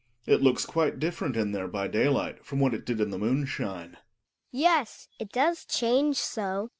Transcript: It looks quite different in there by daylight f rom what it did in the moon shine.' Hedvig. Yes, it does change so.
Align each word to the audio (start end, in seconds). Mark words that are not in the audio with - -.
It 0.25 0.41
looks 0.41 0.65
quite 0.65 0.97
different 0.97 1.37
in 1.37 1.51
there 1.51 1.67
by 1.67 1.87
daylight 1.87 2.37
f 2.39 2.51
rom 2.53 2.59
what 2.59 2.73
it 2.73 2.87
did 2.87 2.99
in 2.99 3.11
the 3.11 3.19
moon 3.19 3.45
shine.' 3.45 3.89
Hedvig. 3.91 3.97
Yes, 4.51 5.07
it 5.19 5.31
does 5.31 5.63
change 5.63 6.15
so. 6.17 6.69